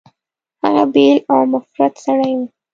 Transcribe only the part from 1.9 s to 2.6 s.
سړی و.